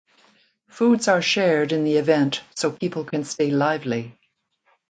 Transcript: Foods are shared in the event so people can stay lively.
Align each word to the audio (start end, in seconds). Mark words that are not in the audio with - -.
Foods 0.67 1.07
are 1.07 1.21
shared 1.21 1.71
in 1.71 1.83
the 1.83 1.97
event 1.97 2.41
so 2.55 2.71
people 2.71 3.03
can 3.03 3.23
stay 3.23 3.51
lively. 3.51 4.17